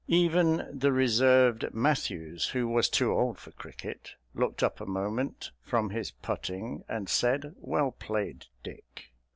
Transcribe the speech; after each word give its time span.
Even 0.07 0.67
the 0.73 0.91
reserved 0.91 1.75
Matthews, 1.75 2.47
who 2.47 2.67
was 2.67 2.89
too 2.89 3.11
old 3.13 3.37
for 3.37 3.51
cricket, 3.51 4.15
looked 4.33 4.63
up 4.63 4.81
a 4.81 4.85
moment 4.87 5.51
from 5.61 5.91
his 5.91 6.09
putting 6.09 6.83
and 6.89 7.07
said, 7.07 7.53
"Well 7.59 7.91
played, 7.91 8.47
Dick!" 8.63 9.11